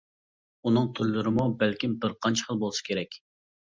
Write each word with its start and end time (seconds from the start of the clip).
ئۇنىڭ 0.69 0.87
تۈرلىرىمۇ 0.99 1.45
بەلكىم 1.61 1.95
بىر 2.07 2.17
قانچە 2.27 2.49
خىل 2.49 2.63
بولسا 2.67 2.87
كېرەك. 2.89 3.19